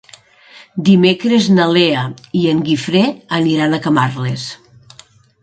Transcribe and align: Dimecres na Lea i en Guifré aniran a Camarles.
Dimecres 0.87 1.49
na 1.57 1.67
Lea 1.75 2.05
i 2.41 2.41
en 2.55 2.65
Guifré 2.71 3.05
aniran 3.41 3.77
a 3.79 3.83
Camarles. 3.87 4.49